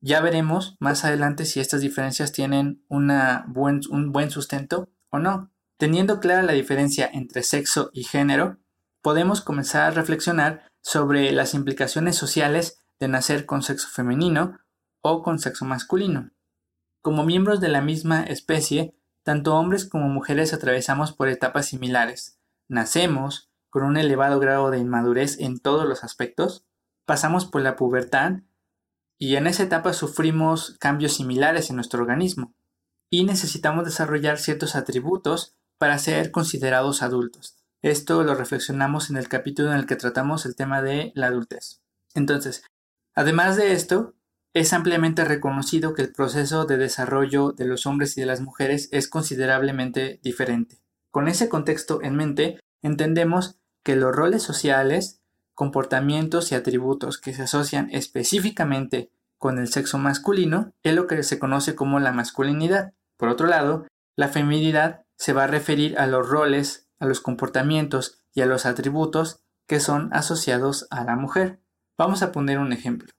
Ya 0.00 0.20
veremos 0.20 0.76
más 0.78 1.04
adelante 1.04 1.44
si 1.44 1.60
estas 1.60 1.80
diferencias 1.80 2.32
tienen 2.32 2.84
un 2.88 3.12
buen 3.52 4.30
sustento 4.30 4.88
o 5.10 5.18
no. 5.18 5.50
Teniendo 5.76 6.20
clara 6.20 6.42
la 6.42 6.52
diferencia 6.52 7.08
entre 7.12 7.42
sexo 7.42 7.90
y 7.92 8.04
género, 8.04 8.58
podemos 9.02 9.40
comenzar 9.40 9.82
a 9.82 9.90
reflexionar 9.90 10.68
sobre 10.80 11.32
las 11.32 11.54
implicaciones 11.54 12.16
sociales 12.16 12.82
de 13.00 13.08
nacer 13.08 13.46
con 13.46 13.62
sexo 13.62 13.88
femenino 13.88 14.58
o 15.02 15.22
con 15.22 15.38
sexo 15.38 15.64
masculino. 15.64 16.30
Como 17.00 17.24
miembros 17.24 17.60
de 17.60 17.68
la 17.68 17.80
misma 17.80 18.24
especie, 18.24 18.94
tanto 19.22 19.54
hombres 19.54 19.84
como 19.84 20.08
mujeres 20.08 20.52
atravesamos 20.52 21.12
por 21.12 21.28
etapas 21.28 21.66
similares. 21.66 22.38
Nacemos 22.68 23.50
con 23.70 23.84
un 23.84 23.96
elevado 23.96 24.40
grado 24.40 24.70
de 24.70 24.78
inmadurez 24.78 25.38
en 25.38 25.58
todos 25.60 25.86
los 25.86 26.02
aspectos, 26.02 26.64
pasamos 27.04 27.46
por 27.46 27.62
la 27.62 27.76
pubertad 27.76 28.40
y 29.18 29.36
en 29.36 29.46
esa 29.46 29.64
etapa 29.64 29.92
sufrimos 29.92 30.76
cambios 30.78 31.14
similares 31.14 31.70
en 31.70 31.76
nuestro 31.76 32.00
organismo 32.00 32.54
y 33.10 33.24
necesitamos 33.24 33.84
desarrollar 33.84 34.38
ciertos 34.38 34.76
atributos 34.76 35.56
para 35.78 35.98
ser 35.98 36.30
considerados 36.30 37.02
adultos. 37.02 37.56
Esto 37.82 38.22
lo 38.24 38.34
reflexionamos 38.34 39.10
en 39.10 39.16
el 39.16 39.28
capítulo 39.28 39.72
en 39.72 39.78
el 39.78 39.86
que 39.86 39.96
tratamos 39.96 40.46
el 40.46 40.56
tema 40.56 40.82
de 40.82 41.12
la 41.14 41.28
adultez. 41.28 41.80
Entonces, 42.14 42.62
además 43.14 43.56
de 43.56 43.72
esto, 43.72 44.14
es 44.54 44.72
ampliamente 44.72 45.24
reconocido 45.24 45.94
que 45.94 46.02
el 46.02 46.12
proceso 46.12 46.64
de 46.64 46.78
desarrollo 46.78 47.52
de 47.52 47.66
los 47.66 47.86
hombres 47.86 48.16
y 48.16 48.20
de 48.20 48.26
las 48.26 48.40
mujeres 48.40 48.88
es 48.92 49.08
considerablemente 49.08 50.20
diferente. 50.22 50.80
Con 51.10 51.28
ese 51.28 51.48
contexto 51.48 52.02
en 52.02 52.16
mente, 52.16 52.60
entendemos 52.82 53.58
que 53.84 53.96
los 53.96 54.14
roles 54.14 54.42
sociales, 54.42 55.20
comportamientos 55.58 56.52
y 56.52 56.54
atributos 56.54 57.18
que 57.18 57.34
se 57.34 57.42
asocian 57.42 57.88
específicamente 57.90 59.10
con 59.38 59.58
el 59.58 59.66
sexo 59.66 59.98
masculino 59.98 60.72
es 60.84 60.94
lo 60.94 61.08
que 61.08 61.24
se 61.24 61.40
conoce 61.40 61.74
como 61.74 61.98
la 61.98 62.12
masculinidad. 62.12 62.92
Por 63.16 63.28
otro 63.28 63.48
lado, 63.48 63.84
la 64.14 64.28
feminidad 64.28 65.02
se 65.16 65.32
va 65.32 65.42
a 65.42 65.46
referir 65.48 65.98
a 65.98 66.06
los 66.06 66.28
roles, 66.28 66.86
a 67.00 67.06
los 67.06 67.20
comportamientos 67.20 68.22
y 68.32 68.42
a 68.42 68.46
los 68.46 68.66
atributos 68.66 69.40
que 69.66 69.80
son 69.80 70.10
asociados 70.12 70.86
a 70.90 71.02
la 71.02 71.16
mujer. 71.16 71.58
Vamos 71.98 72.22
a 72.22 72.30
poner 72.30 72.60
un 72.60 72.72
ejemplo. 72.72 73.10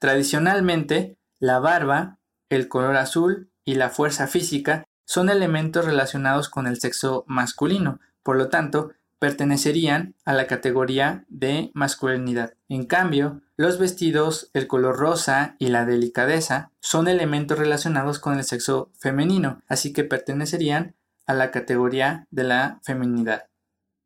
Tradicionalmente, 0.00 1.18
la 1.40 1.58
barba, 1.58 2.20
el 2.48 2.68
color 2.68 2.96
azul 2.96 3.52
y 3.66 3.74
la 3.74 3.90
fuerza 3.90 4.28
física 4.28 4.84
son 5.06 5.28
elementos 5.28 5.84
relacionados 5.84 6.48
con 6.48 6.66
el 6.66 6.80
sexo 6.80 7.24
masculino, 7.26 8.00
por 8.22 8.38
lo 8.38 8.48
tanto, 8.48 8.92
pertenecerían 9.22 10.16
a 10.24 10.32
la 10.32 10.48
categoría 10.48 11.24
de 11.28 11.70
masculinidad. 11.74 12.54
En 12.68 12.86
cambio, 12.86 13.40
los 13.56 13.78
vestidos, 13.78 14.50
el 14.52 14.66
color 14.66 14.96
rosa 14.96 15.54
y 15.60 15.68
la 15.68 15.84
delicadeza 15.84 16.72
son 16.80 17.06
elementos 17.06 17.56
relacionados 17.56 18.18
con 18.18 18.36
el 18.36 18.42
sexo 18.42 18.90
femenino, 18.98 19.62
así 19.68 19.92
que 19.92 20.02
pertenecerían 20.02 20.96
a 21.24 21.34
la 21.34 21.52
categoría 21.52 22.26
de 22.32 22.42
la 22.42 22.80
feminidad. 22.82 23.46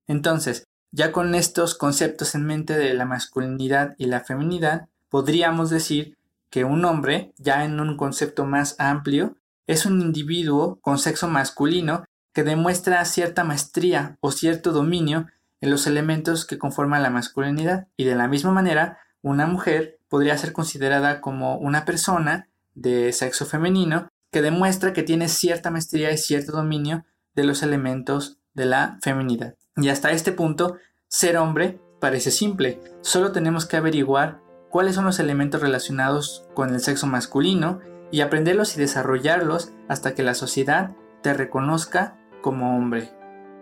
Entonces, 0.06 0.64
ya 0.92 1.12
con 1.12 1.34
estos 1.34 1.74
conceptos 1.74 2.34
en 2.34 2.44
mente 2.44 2.76
de 2.76 2.92
la 2.92 3.06
masculinidad 3.06 3.94
y 3.96 4.08
la 4.08 4.20
feminidad, 4.20 4.90
podríamos 5.08 5.70
decir 5.70 6.18
que 6.50 6.64
un 6.64 6.84
hombre, 6.84 7.32
ya 7.38 7.64
en 7.64 7.80
un 7.80 7.96
concepto 7.96 8.44
más 8.44 8.76
amplio, 8.78 9.38
es 9.66 9.86
un 9.86 10.02
individuo 10.02 10.78
con 10.82 10.98
sexo 10.98 11.26
masculino 11.26 12.04
que 12.36 12.44
demuestra 12.44 13.02
cierta 13.06 13.44
maestría 13.44 14.18
o 14.20 14.30
cierto 14.30 14.72
dominio 14.72 15.26
en 15.62 15.70
los 15.70 15.86
elementos 15.86 16.44
que 16.44 16.58
conforman 16.58 17.02
la 17.02 17.08
masculinidad 17.08 17.88
y 17.96 18.04
de 18.04 18.14
la 18.14 18.28
misma 18.28 18.52
manera 18.52 18.98
una 19.22 19.46
mujer 19.46 20.00
podría 20.10 20.36
ser 20.36 20.52
considerada 20.52 21.22
como 21.22 21.56
una 21.56 21.86
persona 21.86 22.50
de 22.74 23.14
sexo 23.14 23.46
femenino 23.46 24.10
que 24.30 24.42
demuestra 24.42 24.92
que 24.92 25.02
tiene 25.02 25.28
cierta 25.28 25.70
maestría 25.70 26.12
y 26.12 26.18
cierto 26.18 26.52
dominio 26.52 27.06
de 27.34 27.44
los 27.44 27.62
elementos 27.62 28.36
de 28.52 28.66
la 28.66 28.98
feminidad. 29.00 29.54
Y 29.74 29.88
hasta 29.88 30.10
este 30.10 30.30
punto, 30.30 30.76
ser 31.08 31.38
hombre 31.38 31.80
parece 32.02 32.30
simple, 32.30 32.82
solo 33.00 33.32
tenemos 33.32 33.64
que 33.64 33.78
averiguar 33.78 34.42
cuáles 34.68 34.94
son 34.94 35.06
los 35.06 35.20
elementos 35.20 35.62
relacionados 35.62 36.44
con 36.52 36.74
el 36.74 36.80
sexo 36.80 37.06
masculino 37.06 37.80
y 38.12 38.20
aprenderlos 38.20 38.76
y 38.76 38.80
desarrollarlos 38.80 39.72
hasta 39.88 40.14
que 40.14 40.22
la 40.22 40.34
sociedad 40.34 40.90
te 41.22 41.32
reconozca 41.32 42.18
como 42.42 42.76
hombre. 42.76 43.10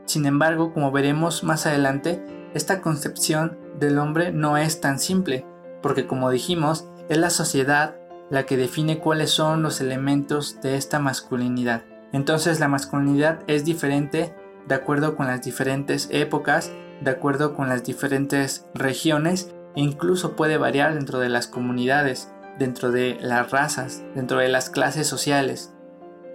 Sin 0.07 0.26
embargo, 0.26 0.73
como 0.73 0.93
veremos 0.93 1.45
más 1.45 1.66
adelante, 1.66 2.25
esta 2.54 2.81
concepción 2.81 3.59
del 3.78 3.99
hombre 3.99 4.33
no 4.33 4.57
es 4.57 4.81
tan 4.81 4.99
simple, 4.99 5.47
porque 5.83 6.07
como 6.07 6.31
dijimos, 6.31 6.88
es 7.09 7.19
la 7.19 7.31
sociedad 7.31 7.97
la 8.31 8.47
que 8.47 8.57
define 8.57 8.99
cuáles 8.99 9.31
son 9.31 9.62
los 9.62 9.81
elementos 9.81 10.61
de 10.62 10.76
esta 10.76 10.99
masculinidad. 10.99 11.83
Entonces 12.12 12.61
la 12.61 12.69
masculinidad 12.69 13.40
es 13.47 13.64
diferente 13.64 14.35
de 14.66 14.75
acuerdo 14.75 15.16
con 15.16 15.26
las 15.26 15.43
diferentes 15.43 16.09
épocas, 16.11 16.73
de 17.00 17.11
acuerdo 17.11 17.54
con 17.54 17.69
las 17.69 17.85
diferentes 17.85 18.66
regiones 18.75 19.52
e 19.76 19.81
incluso 19.81 20.37
puede 20.37 20.57
variar 20.57 20.95
dentro 20.95 21.19
de 21.19 21.28
las 21.28 21.47
comunidades, 21.47 22.33
dentro 22.59 22.93
de 22.93 23.19
las 23.21 23.50
razas, 23.50 24.02
dentro 24.14 24.38
de 24.38 24.49
las 24.49 24.71
clases 24.71 25.07
sociales. 25.07 25.75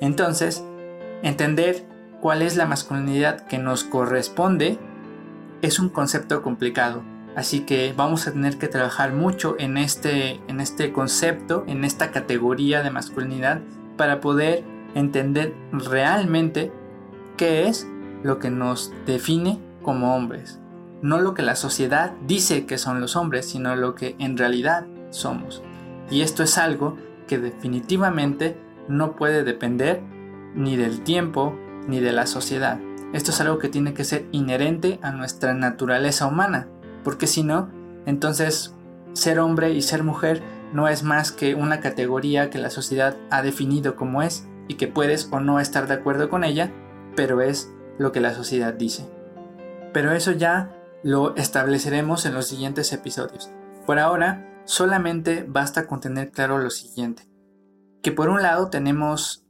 Entonces, 0.01 0.63
entender 1.23 1.85
cuál 2.21 2.41
es 2.41 2.55
la 2.55 2.65
masculinidad 2.65 3.47
que 3.47 3.57
nos 3.57 3.83
corresponde 3.83 4.79
es 5.61 5.79
un 5.79 5.89
concepto 5.89 6.41
complicado, 6.41 7.03
así 7.35 7.61
que 7.61 7.93
vamos 7.95 8.27
a 8.27 8.31
tener 8.31 8.57
que 8.57 8.67
trabajar 8.67 9.13
mucho 9.13 9.55
en 9.59 9.77
este, 9.77 10.39
en 10.47 10.61
este 10.61 10.91
concepto, 10.91 11.63
en 11.67 11.83
esta 11.83 12.11
categoría 12.11 12.81
de 12.81 12.91
masculinidad, 12.91 13.61
para 13.97 14.21
poder 14.21 14.63
entender 14.95 15.53
realmente 15.71 16.71
qué 17.37 17.67
es 17.67 17.87
lo 18.23 18.39
que 18.39 18.49
nos 18.49 18.93
define 19.05 19.59
como 19.81 20.15
hombres 20.15 20.59
no 21.01 21.19
lo 21.19 21.33
que 21.33 21.41
la 21.41 21.55
sociedad 21.55 22.13
dice 22.27 22.65
que 22.65 22.77
son 22.77 22.99
los 22.99 23.15
hombres, 23.15 23.47
sino 23.47 23.75
lo 23.75 23.95
que 23.95 24.15
en 24.19 24.37
realidad 24.37 24.85
somos. 25.11 25.63
Y 26.09 26.21
esto 26.21 26.43
es 26.43 26.57
algo 26.57 26.97
que 27.27 27.37
definitivamente 27.37 28.57
no 28.87 29.15
puede 29.15 29.43
depender 29.43 30.01
ni 30.55 30.75
del 30.75 31.01
tiempo 31.01 31.55
ni 31.89 31.99
de 31.99 32.11
la 32.11 32.25
sociedad. 32.25 32.79
Esto 33.13 33.31
es 33.31 33.41
algo 33.41 33.57
que 33.57 33.69
tiene 33.69 33.93
que 33.93 34.03
ser 34.03 34.27
inherente 34.31 34.99
a 35.01 35.11
nuestra 35.11 35.53
naturaleza 35.53 36.27
humana, 36.27 36.67
porque 37.03 37.27
si 37.27 37.43
no, 37.43 37.69
entonces 38.05 38.75
ser 39.13 39.39
hombre 39.39 39.71
y 39.71 39.81
ser 39.81 40.03
mujer 40.03 40.43
no 40.73 40.87
es 40.87 41.03
más 41.03 41.31
que 41.31 41.55
una 41.55 41.79
categoría 41.79 42.49
que 42.49 42.59
la 42.59 42.69
sociedad 42.69 43.17
ha 43.31 43.41
definido 43.41 43.95
como 43.95 44.21
es 44.21 44.47
y 44.67 44.75
que 44.75 44.87
puedes 44.87 45.27
o 45.31 45.39
no 45.39 45.59
estar 45.59 45.87
de 45.87 45.95
acuerdo 45.95 46.29
con 46.29 46.43
ella, 46.43 46.71
pero 47.15 47.41
es 47.41 47.73
lo 47.97 48.11
que 48.11 48.21
la 48.21 48.33
sociedad 48.33 48.73
dice. 48.73 49.09
Pero 49.91 50.11
eso 50.11 50.31
ya 50.31 50.75
lo 51.03 51.35
estableceremos 51.35 52.25
en 52.25 52.35
los 52.35 52.47
siguientes 52.47 52.93
episodios. 52.93 53.49
Por 53.87 53.97
ahora, 53.97 54.61
solamente 54.65 55.43
basta 55.47 55.87
con 55.87 55.99
tener 55.99 56.31
claro 56.31 56.59
lo 56.59 56.69
siguiente. 56.69 57.27
Que 58.03 58.11
por 58.11 58.29
un 58.29 58.43
lado 58.43 58.69
tenemos 58.69 59.45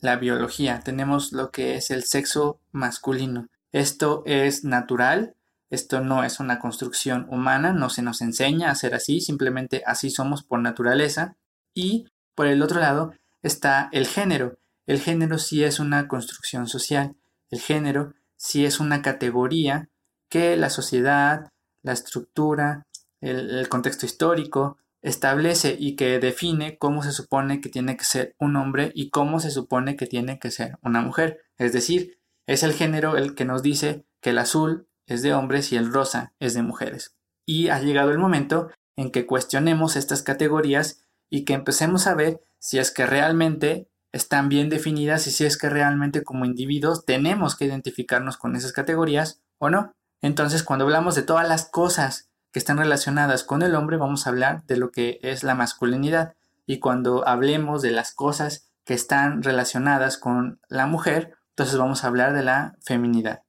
la 0.00 0.16
biología, 0.16 0.80
tenemos 0.80 1.32
lo 1.32 1.50
que 1.50 1.76
es 1.76 1.90
el 1.90 2.04
sexo 2.04 2.60
masculino. 2.72 3.48
Esto 3.72 4.22
es 4.26 4.64
natural, 4.64 5.34
esto 5.70 6.00
no 6.00 6.24
es 6.24 6.40
una 6.40 6.58
construcción 6.58 7.26
humana, 7.30 7.72
no 7.72 7.90
se 7.90 8.02
nos 8.02 8.20
enseña 8.20 8.70
a 8.70 8.74
ser 8.74 8.94
así, 8.94 9.20
simplemente 9.20 9.82
así 9.86 10.10
somos 10.10 10.42
por 10.42 10.60
naturaleza. 10.60 11.36
Y 11.74 12.06
por 12.34 12.46
el 12.46 12.62
otro 12.62 12.80
lado 12.80 13.12
está 13.42 13.88
el 13.92 14.06
género. 14.06 14.58
El 14.86 15.00
género 15.00 15.38
sí 15.38 15.62
es 15.62 15.78
una 15.78 16.08
construcción 16.08 16.66
social. 16.66 17.14
El 17.50 17.60
género 17.60 18.14
sí 18.36 18.64
es 18.64 18.80
una 18.80 19.02
categoría 19.02 19.88
que 20.28 20.56
la 20.56 20.70
sociedad, 20.70 21.50
la 21.82 21.92
estructura, 21.92 22.86
el, 23.20 23.68
contexto 23.68 24.06
histórico 24.06 24.78
establece 25.02 25.76
y 25.78 25.96
que 25.96 26.18
define 26.18 26.78
cómo 26.78 27.02
se 27.02 27.12
supone 27.12 27.60
que 27.60 27.68
tiene 27.68 27.96
que 27.96 28.04
ser 28.04 28.34
un 28.38 28.56
hombre 28.56 28.92
y 28.94 29.10
cómo 29.10 29.40
se 29.40 29.50
supone 29.50 29.96
que 29.96 30.06
tiene 30.06 30.38
que 30.38 30.50
ser 30.50 30.78
una 30.82 31.00
mujer. 31.00 31.42
Es 31.58 31.72
decir, 31.72 32.18
es 32.46 32.62
el 32.62 32.72
género 32.72 33.16
el 33.16 33.34
que 33.34 33.44
nos 33.44 33.62
dice 33.62 34.04
que 34.20 34.30
el 34.30 34.38
azul 34.38 34.88
es 35.06 35.22
de 35.22 35.34
hombres 35.34 35.72
y 35.72 35.76
el 35.76 35.92
rosa 35.92 36.34
es 36.38 36.54
de 36.54 36.62
mujeres. 36.62 37.16
Y 37.46 37.68
ha 37.68 37.80
llegado 37.80 38.10
el 38.10 38.18
momento 38.18 38.70
en 38.96 39.10
que 39.10 39.26
cuestionemos 39.26 39.96
estas 39.96 40.22
categorías 40.22 41.04
y 41.30 41.44
que 41.44 41.54
empecemos 41.54 42.06
a 42.06 42.14
ver 42.14 42.40
si 42.58 42.78
es 42.78 42.90
que 42.90 43.06
realmente 43.06 43.88
están 44.12 44.48
bien 44.48 44.68
definidas 44.68 45.26
y 45.26 45.30
si 45.30 45.44
es 45.44 45.56
que 45.56 45.70
realmente 45.70 46.22
como 46.22 46.44
individuos 46.44 47.04
tenemos 47.04 47.56
que 47.56 47.64
identificarnos 47.64 48.36
con 48.36 48.56
esas 48.56 48.72
categorías 48.72 49.40
o 49.58 49.70
no. 49.70 49.94
Entonces, 50.22 50.62
cuando 50.62 50.84
hablamos 50.84 51.14
de 51.14 51.22
todas 51.22 51.48
las 51.48 51.68
cosas 51.68 52.29
que 52.52 52.58
están 52.58 52.78
relacionadas 52.78 53.44
con 53.44 53.62
el 53.62 53.74
hombre, 53.74 53.96
vamos 53.96 54.26
a 54.26 54.30
hablar 54.30 54.64
de 54.66 54.76
lo 54.76 54.90
que 54.90 55.18
es 55.22 55.44
la 55.44 55.54
masculinidad. 55.54 56.34
Y 56.66 56.78
cuando 56.78 57.26
hablemos 57.26 57.82
de 57.82 57.90
las 57.90 58.12
cosas 58.12 58.70
que 58.84 58.94
están 58.94 59.42
relacionadas 59.42 60.18
con 60.18 60.60
la 60.68 60.86
mujer, 60.86 61.34
entonces 61.50 61.78
vamos 61.78 62.04
a 62.04 62.08
hablar 62.08 62.32
de 62.32 62.42
la 62.42 62.76
feminidad. 62.82 63.42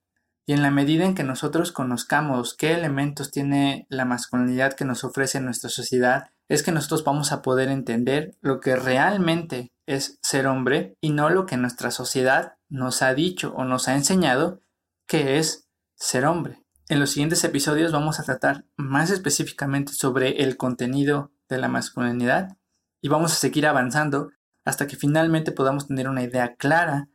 Y 0.45 0.53
en 0.53 0.63
la 0.63 0.71
medida 0.71 1.05
en 1.05 1.15
que 1.15 1.23
nosotros 1.23 1.71
conozcamos 1.71 2.55
qué 2.55 2.73
elementos 2.73 3.31
tiene 3.31 3.85
la 3.89 4.05
masculinidad 4.05 4.73
que 4.73 4.85
nos 4.85 5.03
ofrece 5.03 5.39
nuestra 5.39 5.69
sociedad, 5.69 6.29
es 6.49 6.63
que 6.63 6.71
nosotros 6.71 7.03
vamos 7.03 7.31
a 7.31 7.41
poder 7.41 7.69
entender 7.69 8.35
lo 8.41 8.59
que 8.59 8.75
realmente 8.75 9.71
es 9.85 10.19
ser 10.21 10.47
hombre 10.47 10.97
y 10.99 11.11
no 11.11 11.29
lo 11.29 11.45
que 11.45 11.57
nuestra 11.57 11.91
sociedad 11.91 12.55
nos 12.69 13.01
ha 13.01 13.13
dicho 13.13 13.53
o 13.55 13.63
nos 13.63 13.87
ha 13.87 13.95
enseñado 13.95 14.59
que 15.07 15.37
es 15.37 15.69
ser 15.95 16.25
hombre. 16.25 16.61
En 16.91 16.99
los 16.99 17.11
siguientes 17.11 17.41
episodios 17.45 17.93
vamos 17.93 18.19
a 18.19 18.23
tratar 18.23 18.65
más 18.75 19.11
específicamente 19.11 19.93
sobre 19.93 20.43
el 20.43 20.57
contenido 20.57 21.31
de 21.47 21.57
la 21.57 21.69
masculinidad 21.69 22.57
y 22.99 23.07
vamos 23.07 23.31
a 23.31 23.35
seguir 23.35 23.65
avanzando 23.65 24.31
hasta 24.65 24.87
que 24.87 24.97
finalmente 24.97 25.53
podamos 25.53 25.87
tener 25.87 26.09
una 26.09 26.21
idea 26.21 26.57
clara 26.57 27.07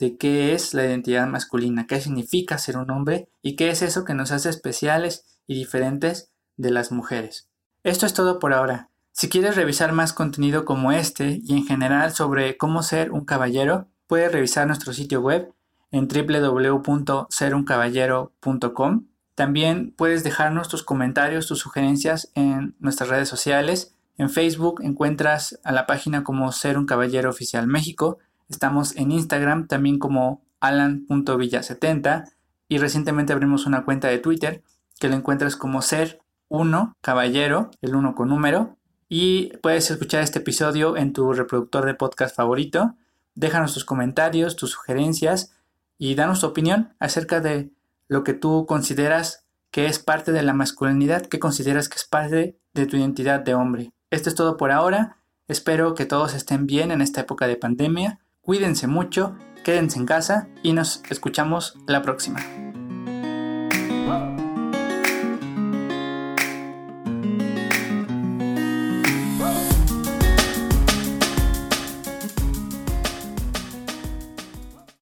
de 0.00 0.16
qué 0.16 0.52
es 0.52 0.74
la 0.74 0.84
identidad 0.84 1.28
masculina, 1.28 1.86
qué 1.86 2.00
significa 2.00 2.58
ser 2.58 2.76
un 2.76 2.90
hombre 2.90 3.28
y 3.40 3.54
qué 3.54 3.70
es 3.70 3.82
eso 3.82 4.04
que 4.04 4.14
nos 4.14 4.32
hace 4.32 4.48
especiales 4.48 5.38
y 5.46 5.54
diferentes 5.54 6.32
de 6.56 6.72
las 6.72 6.90
mujeres. 6.90 7.48
Esto 7.84 8.06
es 8.06 8.14
todo 8.14 8.40
por 8.40 8.52
ahora. 8.52 8.90
Si 9.12 9.28
quieres 9.28 9.54
revisar 9.54 9.92
más 9.92 10.12
contenido 10.12 10.64
como 10.64 10.90
este 10.90 11.40
y 11.40 11.52
en 11.52 11.64
general 11.64 12.12
sobre 12.12 12.56
cómo 12.56 12.82
ser 12.82 13.12
un 13.12 13.24
caballero, 13.24 13.86
puedes 14.08 14.32
revisar 14.32 14.66
nuestro 14.66 14.92
sitio 14.92 15.20
web 15.20 15.54
en 15.94 16.08
www.seruncaballero.com. 16.08 19.06
También 19.36 19.94
puedes 19.96 20.24
dejarnos 20.24 20.68
tus 20.68 20.82
comentarios, 20.82 21.46
tus 21.46 21.60
sugerencias 21.60 22.32
en 22.34 22.74
nuestras 22.80 23.10
redes 23.10 23.28
sociales. 23.28 23.94
En 24.18 24.28
Facebook 24.28 24.80
encuentras 24.82 25.60
a 25.62 25.70
la 25.70 25.86
página 25.86 26.24
como 26.24 26.50
Ser 26.50 26.78
un 26.78 26.86
Caballero 26.86 27.30
Oficial 27.30 27.68
México. 27.68 28.18
Estamos 28.48 28.96
en 28.96 29.12
Instagram 29.12 29.68
también 29.68 30.00
como 30.00 30.42
alan.villa70 30.58 32.24
y 32.68 32.78
recientemente 32.78 33.32
abrimos 33.32 33.66
una 33.66 33.84
cuenta 33.84 34.08
de 34.08 34.18
Twitter 34.18 34.64
que 34.98 35.08
lo 35.08 35.14
encuentras 35.14 35.54
como 35.54 35.80
Ser 35.80 36.18
1 36.48 36.96
Caballero, 37.02 37.70
el 37.82 37.94
1 37.94 38.16
con 38.16 38.30
número. 38.30 38.76
Y 39.08 39.56
puedes 39.58 39.92
escuchar 39.92 40.24
este 40.24 40.40
episodio 40.40 40.96
en 40.96 41.12
tu 41.12 41.32
reproductor 41.32 41.86
de 41.86 41.94
podcast 41.94 42.34
favorito. 42.34 42.96
Déjanos 43.36 43.74
tus 43.74 43.84
comentarios, 43.84 44.56
tus 44.56 44.72
sugerencias 44.72 45.54
y 45.98 46.14
danos 46.14 46.40
tu 46.40 46.46
opinión 46.46 46.94
acerca 46.98 47.40
de 47.40 47.70
lo 48.08 48.24
que 48.24 48.34
tú 48.34 48.66
consideras 48.66 49.44
que 49.70 49.86
es 49.86 49.98
parte 49.98 50.30
de 50.30 50.42
la 50.42 50.52
masculinidad, 50.52 51.26
que 51.26 51.40
consideras 51.40 51.88
que 51.88 51.96
es 51.96 52.04
parte 52.04 52.58
de 52.74 52.86
tu 52.86 52.96
identidad 52.96 53.40
de 53.40 53.54
hombre. 53.54 53.92
Esto 54.10 54.28
es 54.28 54.36
todo 54.36 54.56
por 54.56 54.70
ahora. 54.70 55.16
Espero 55.48 55.94
que 55.94 56.06
todos 56.06 56.34
estén 56.34 56.66
bien 56.66 56.92
en 56.92 57.00
esta 57.00 57.22
época 57.22 57.48
de 57.48 57.56
pandemia. 57.56 58.20
Cuídense 58.40 58.86
mucho, 58.86 59.36
quédense 59.64 59.98
en 59.98 60.06
casa 60.06 60.48
y 60.62 60.74
nos 60.74 61.02
escuchamos 61.10 61.76
la 61.88 62.02
próxima. 62.02 62.63